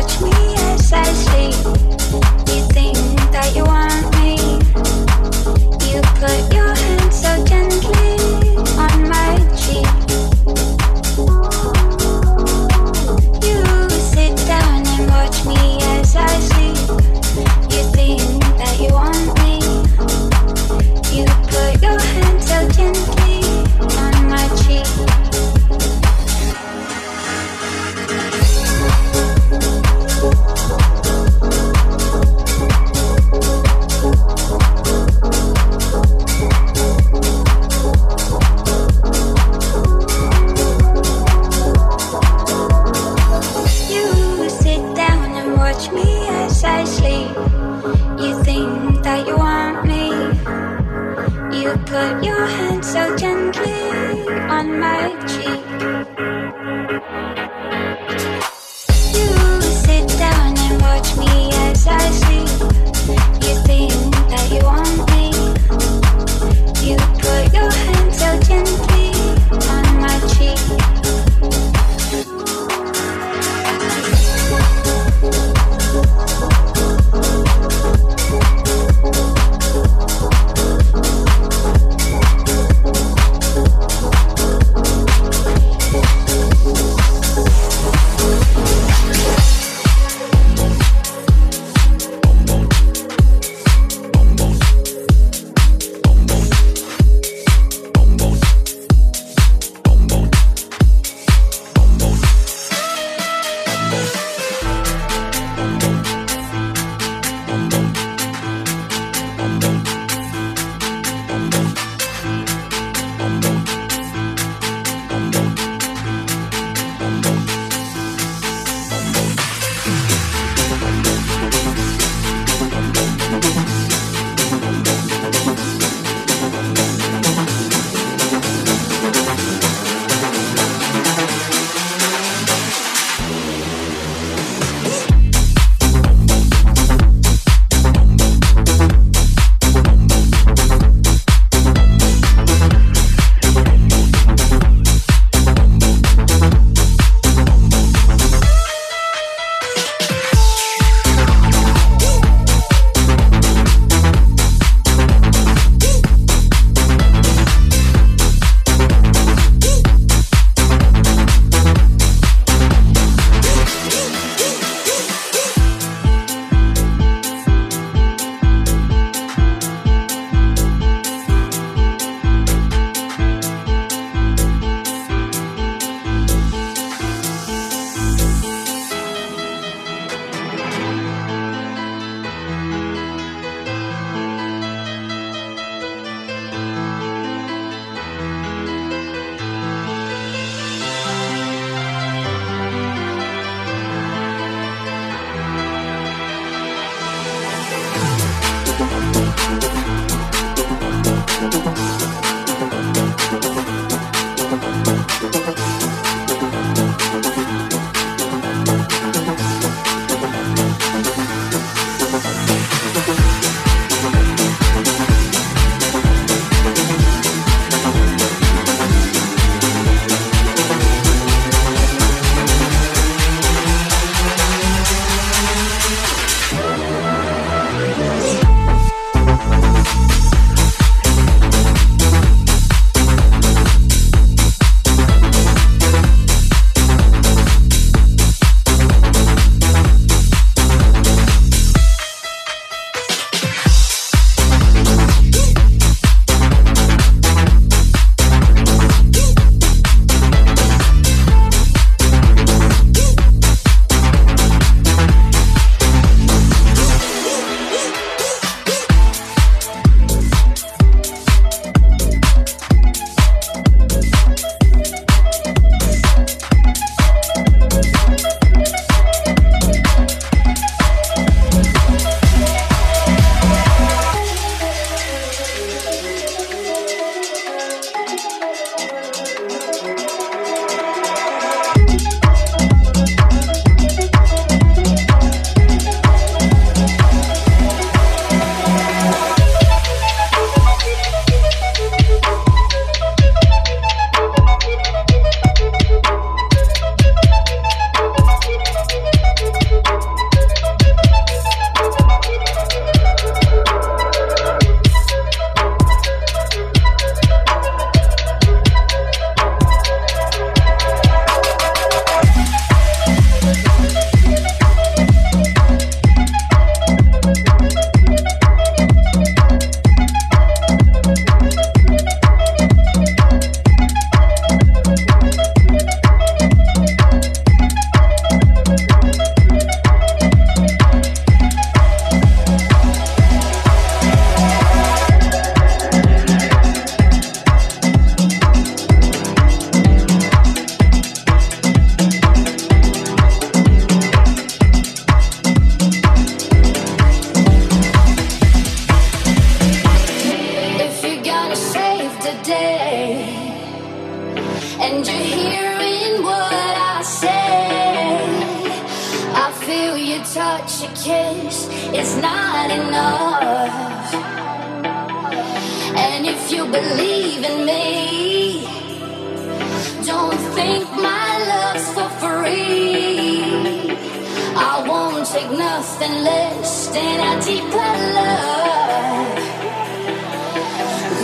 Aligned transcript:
Watch 0.00 0.22
me 0.22 0.54
as 0.56 0.92
I 0.94 1.02
sleep. 1.12 1.79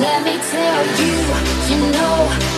Let 0.01 0.19
me 0.25 0.35
tell 0.51 0.87
you, 1.01 1.15
you 1.69 1.93
know 1.93 2.56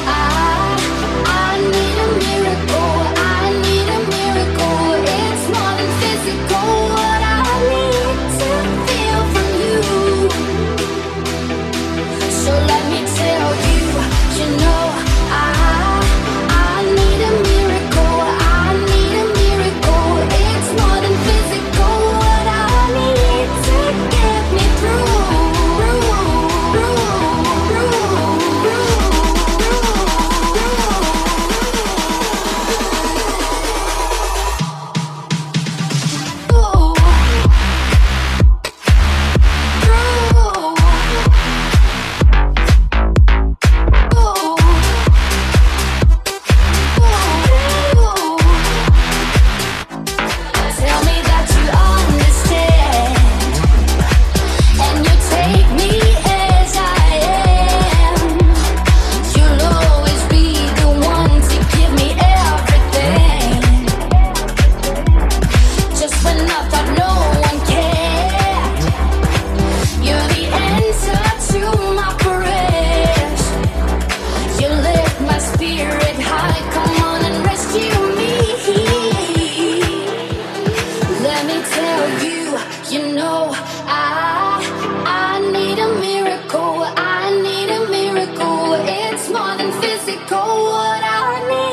physical 89.81 90.65
what 90.73 91.03
I 91.05 91.47
need. 91.49 91.68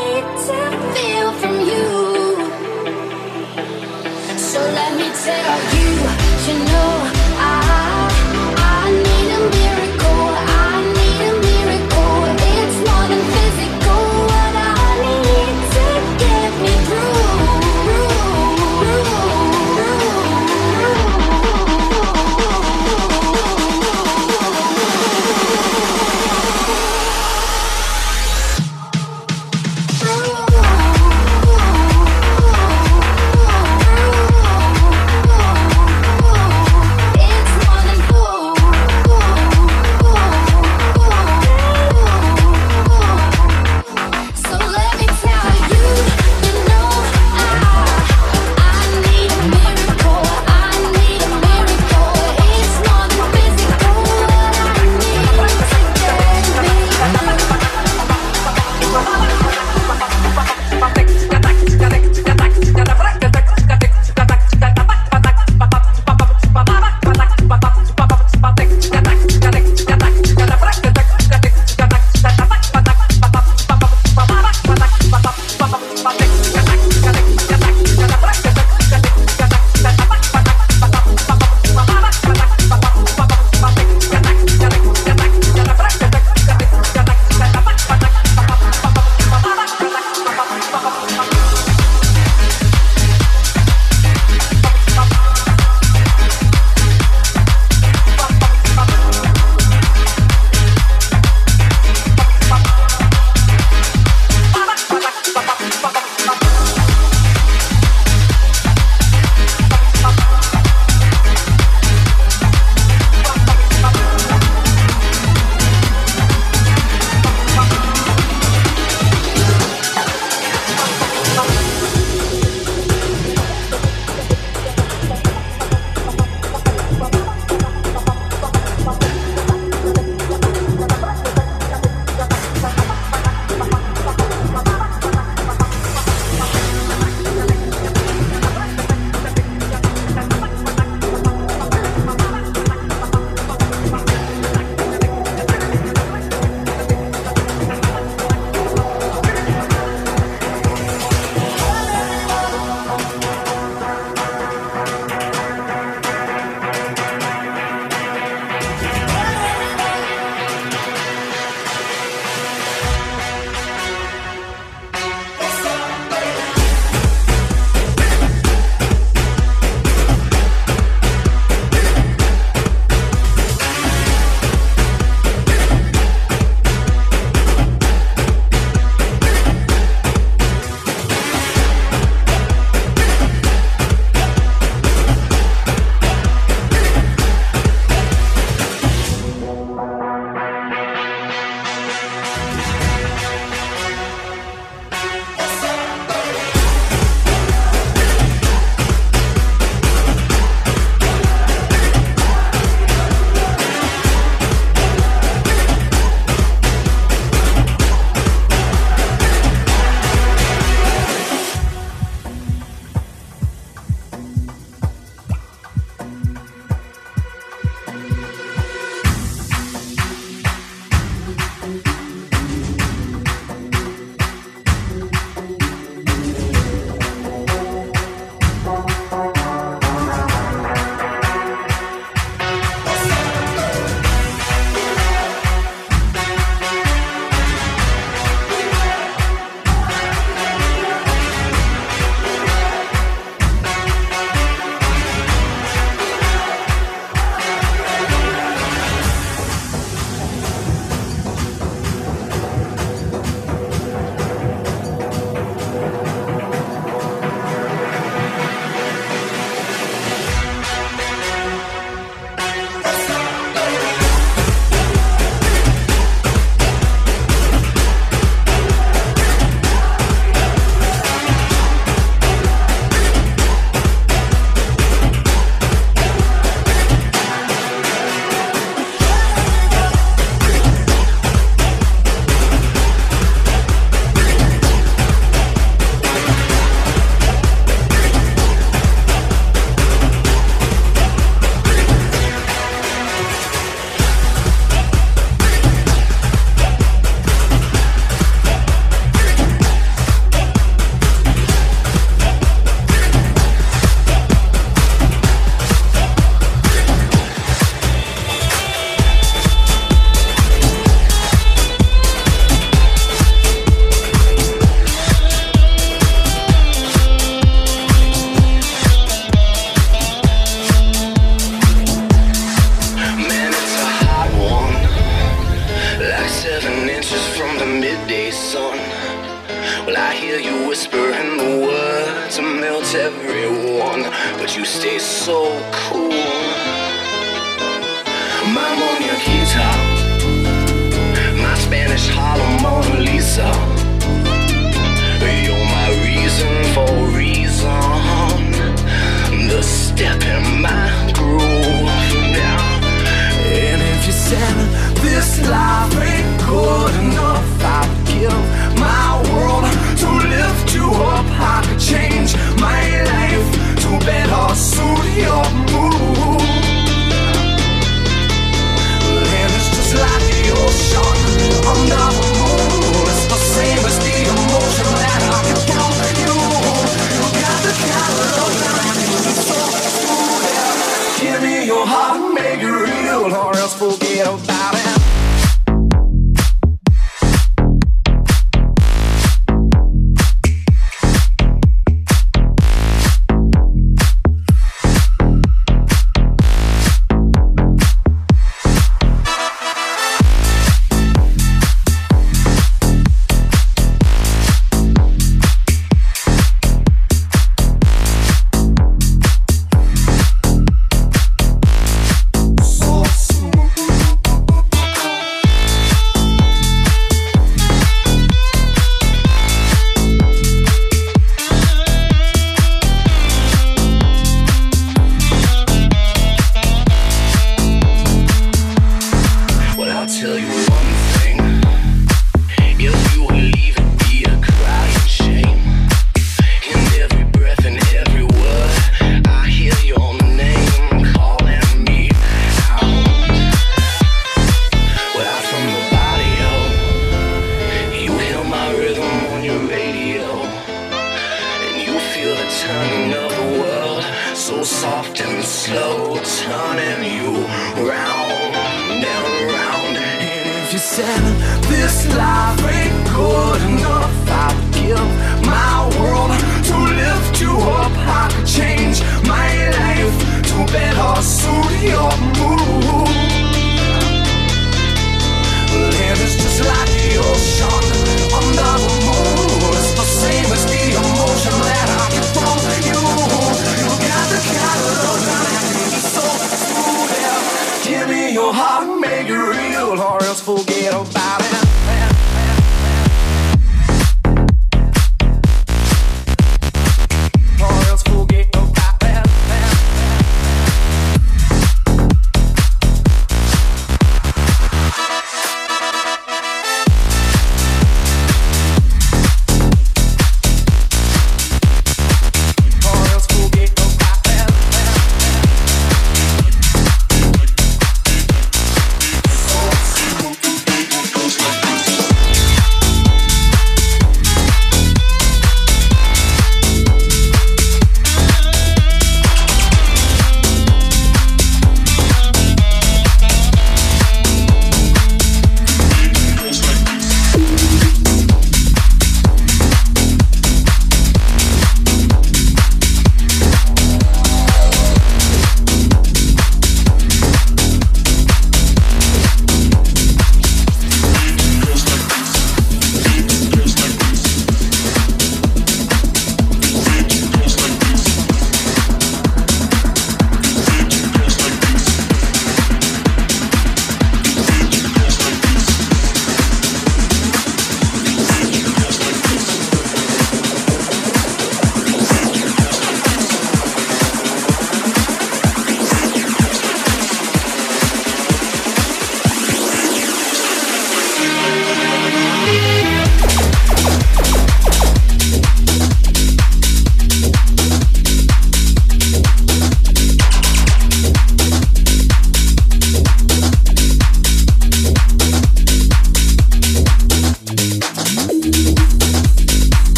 your 381.66 381.86
heart 381.86 382.22
and 382.22 382.34
make 382.34 382.62
it 382.62 382.66
real, 382.66 383.34
or 383.34 383.56
else 383.58 383.74
forget 383.74 384.28
about 384.28 384.76
it. 384.76 384.95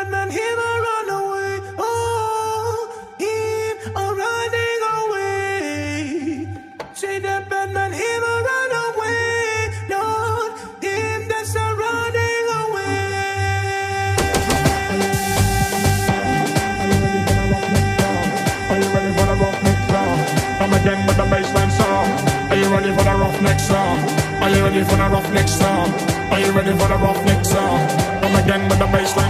Batman, 0.00 0.30
him 0.30 0.58
a 0.58 0.70
run 0.86 1.08
away. 1.20 1.60
Oh, 1.76 2.88
him 3.18 3.76
a 3.94 4.04
running 4.20 4.82
away. 4.96 6.48
Say 6.94 7.18
that 7.18 7.50
Batman, 7.50 7.92
him 7.92 8.22
a 8.22 8.34
run 8.48 8.72
away. 8.86 9.68
Lord, 9.92 10.52
him 10.80 11.28
that's 11.28 11.54
a 11.54 11.66
running 11.76 12.48
away. 12.64 13.04
Are 18.70 18.78
you 18.80 18.88
ready 18.96 19.12
for 19.12 19.26
the 19.28 19.36
roughneck 19.36 19.80
song? 19.90 20.18
Come 20.60 20.72
again 20.80 21.00
with 21.06 21.16
the 21.18 21.26
bassline 21.28 21.72
song. 21.76 22.08
Are 22.48 22.56
you 22.56 22.68
ready 22.72 22.90
for 22.96 23.04
the 23.04 23.14
roughneck 23.20 23.60
song? 23.60 23.98
Are 24.40 24.48
you 24.48 24.64
ready 24.64 24.82
for 24.82 24.96
the 24.96 25.08
roughneck 25.12 25.48
song? 25.48 25.92
Are 26.32 26.40
you 26.40 26.52
ready 26.52 26.72
for 26.72 26.88
the 26.88 26.96
roughneck 26.96 27.44
song? 27.44 27.86
Come 28.22 28.36
again 28.36 28.62
with 28.66 28.78
the 28.78 28.86
again 28.86 29.29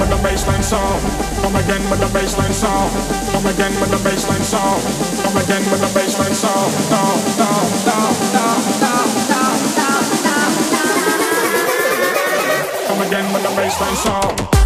with 0.00 0.08
the 0.08 0.16
bassline 0.16 0.64
song. 0.64 0.98
Come 1.42 1.56
again 1.56 1.82
with 1.90 2.00
the 2.00 2.06
bassline 2.06 2.52
song. 2.52 2.90
Come 3.32 3.46
again 3.46 3.72
with 3.80 3.90
the 3.90 3.98
bassline 3.98 4.42
song. 4.42 4.80
Come 5.22 5.36
again 5.36 5.62
with 5.70 5.80
the 5.80 5.92
bassline 5.98 6.34
song. 6.34 6.72
Down, 6.88 7.20
down, 7.36 7.68
down, 7.84 8.14
down, 8.32 8.60
down, 8.80 9.08
down, 9.28 9.56
down, 9.76 10.02
down. 10.24 10.52
Come 12.88 13.00
again 13.06 13.32
with 13.32 13.42
the 13.42 13.50
bassline 13.50 13.96
song. 13.96 14.59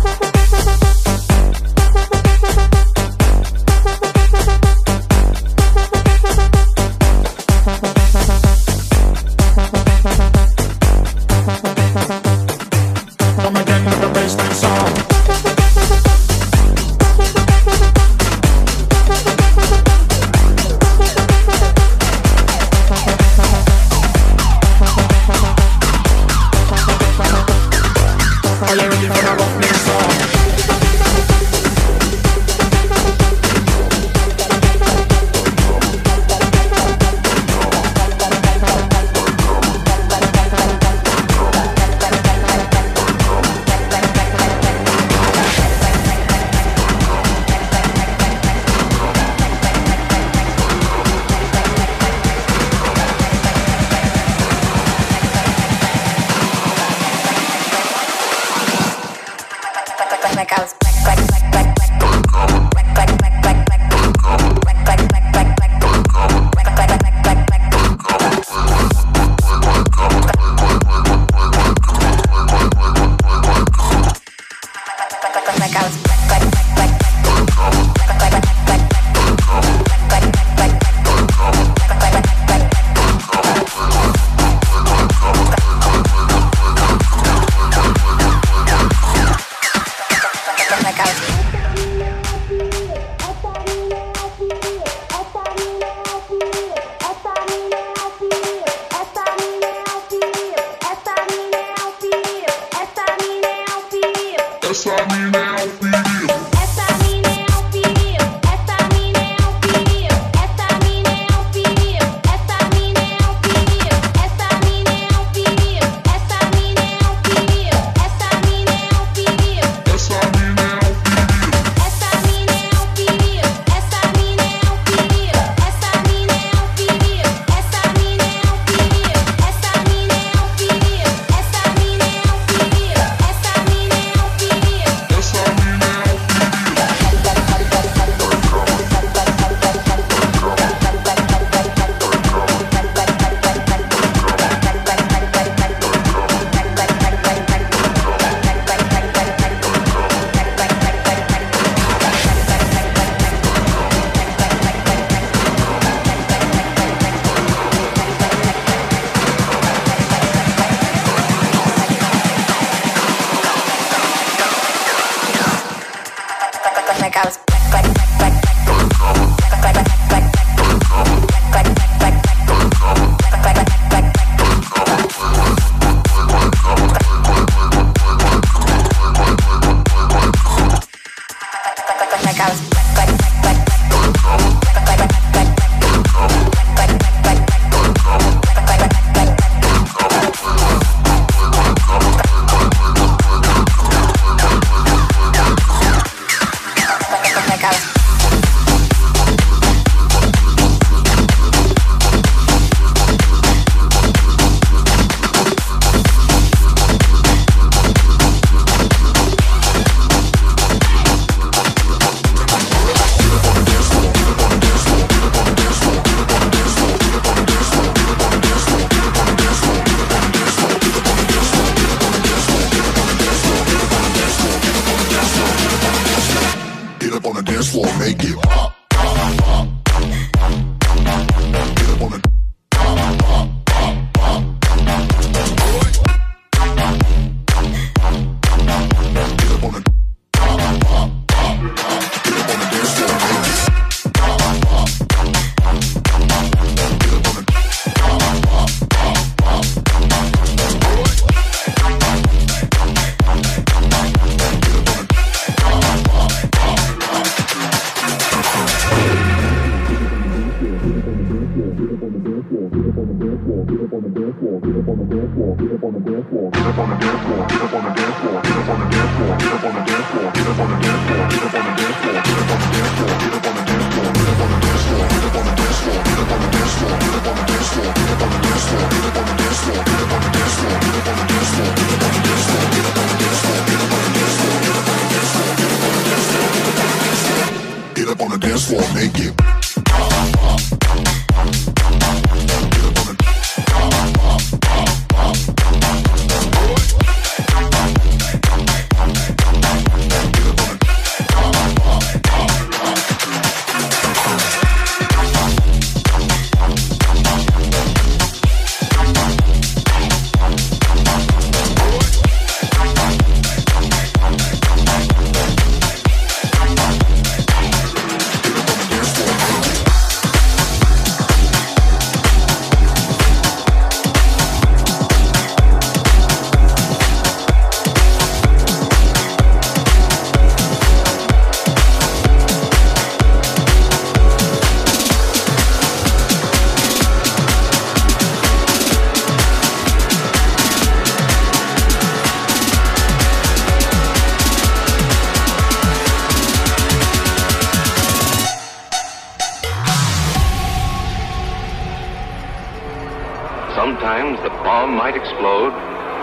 Bomb 354.75 354.97
might 354.97 355.15
explode 355.15 355.73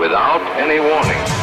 without 0.02 0.42
any 0.60 0.82
warning. 0.82 1.40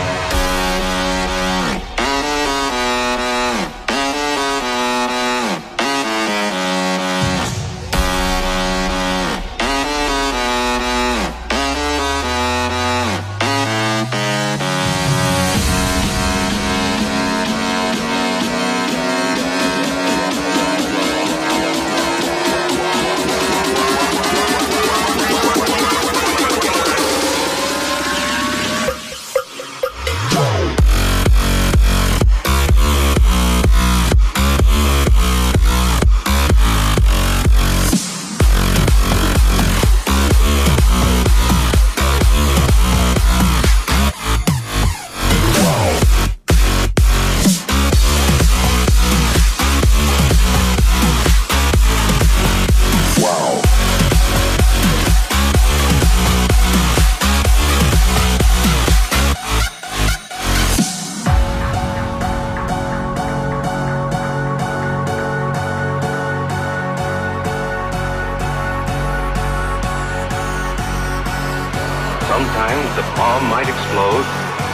Sometimes 72.38 72.94
the 72.94 73.02
bomb 73.16 73.50
might 73.50 73.68
explode 73.68 74.24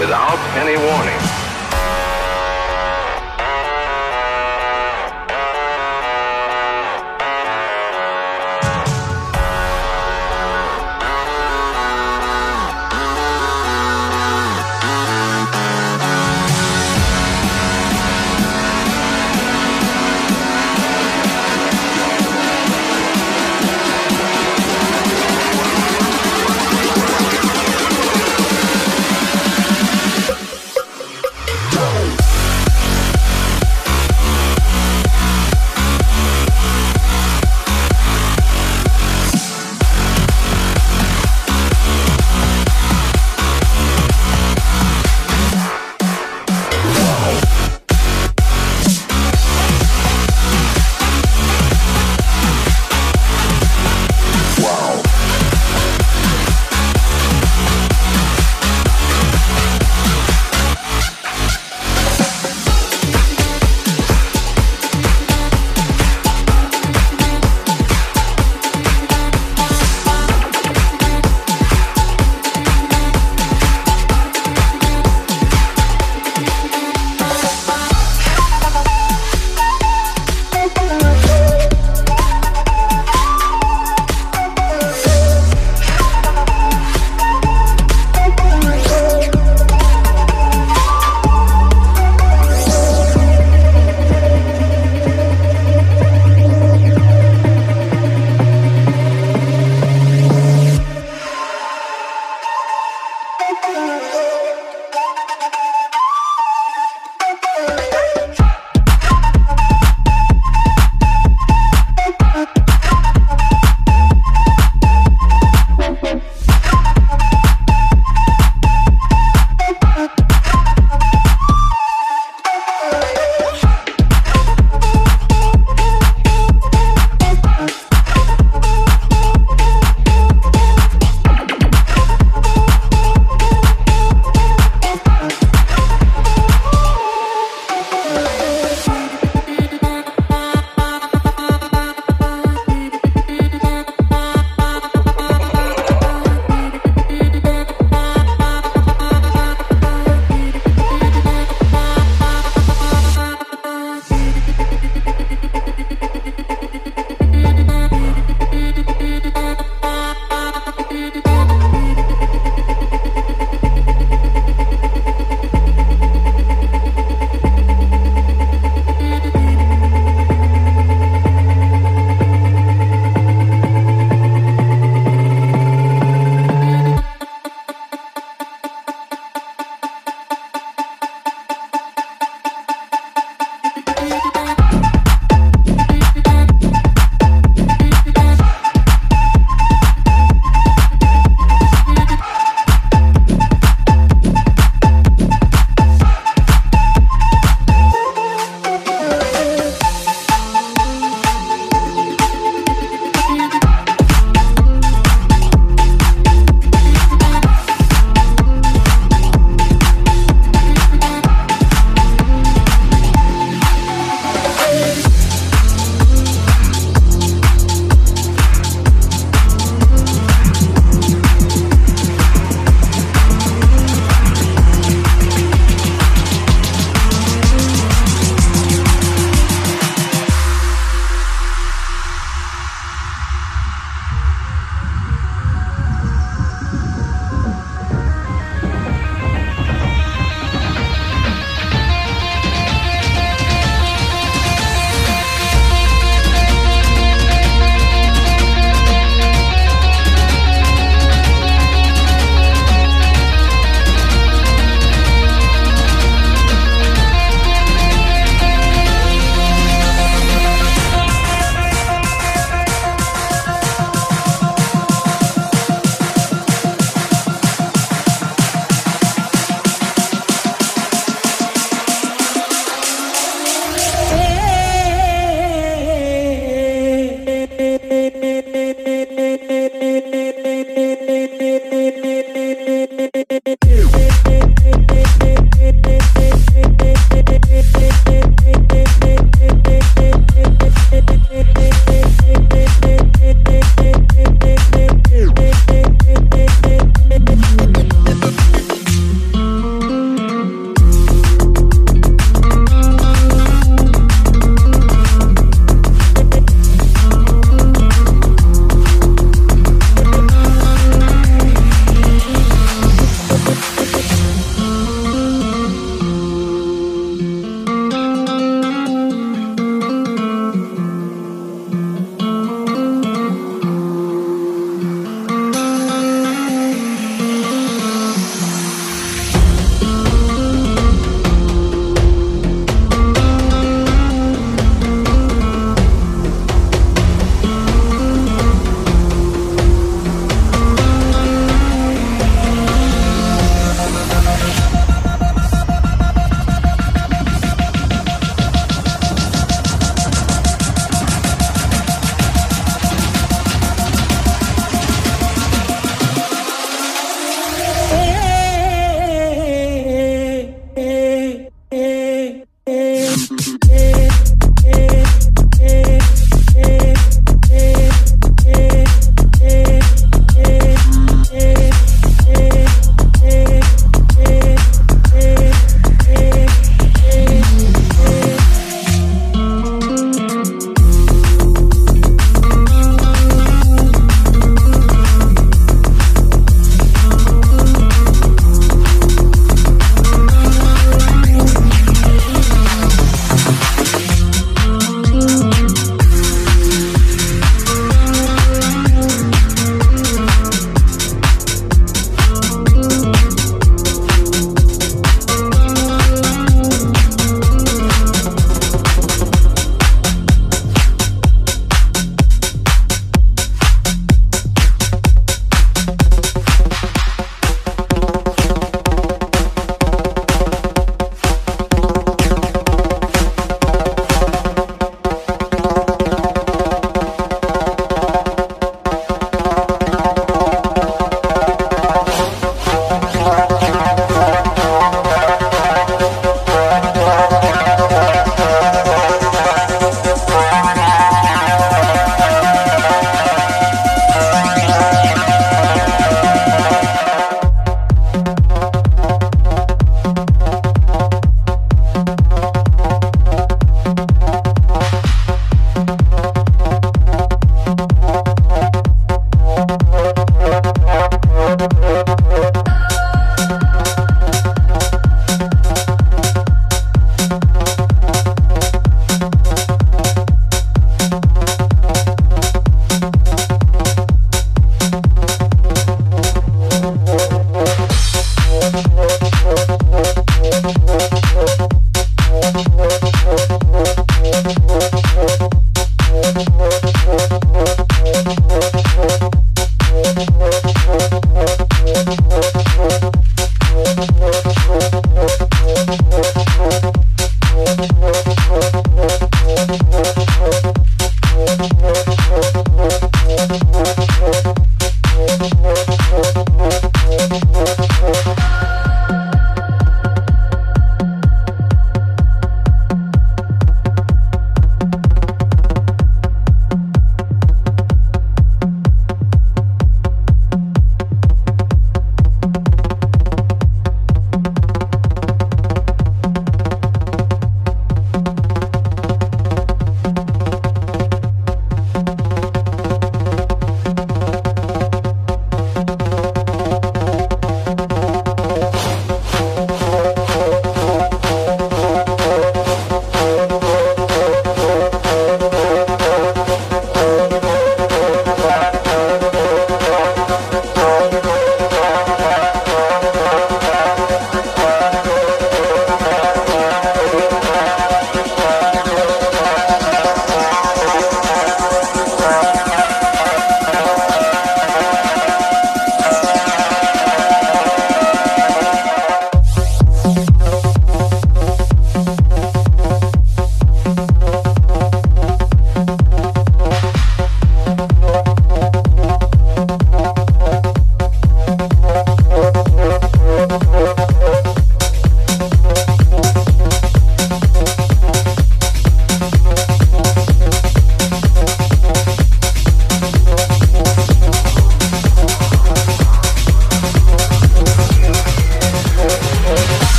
without 0.00 0.38
any 0.56 0.78
warning. 0.78 1.49